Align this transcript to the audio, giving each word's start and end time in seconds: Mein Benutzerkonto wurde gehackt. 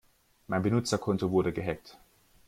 Mein 0.47 0.63
Benutzerkonto 0.63 1.29
wurde 1.29 1.53
gehackt. 1.53 1.99